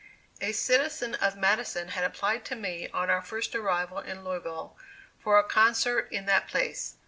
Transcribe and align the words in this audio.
A 0.41 0.51
citizen 0.51 1.13
of 1.13 1.35
Madison 1.37 1.89
had 1.89 2.03
applied 2.03 2.43
to 2.45 2.55
me 2.55 2.89
on 2.89 3.11
our 3.11 3.21
first 3.21 3.53
arrival 3.53 3.99
in 3.99 4.23
Louisville, 4.23 4.75
for 5.19 5.37
a 5.37 5.43
concert 5.43 6.07
in 6.11 6.25
that 6.25 6.47
place. 6.47 6.95